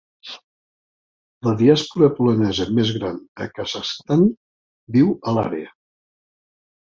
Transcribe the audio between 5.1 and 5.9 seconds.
a l'àrea.